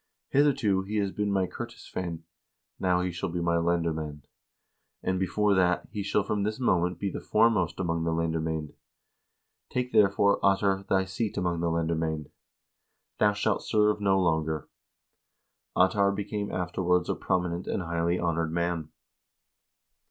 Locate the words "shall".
3.11-3.29, 6.01-6.23